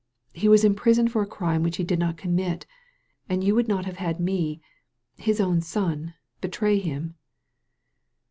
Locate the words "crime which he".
1.27-1.83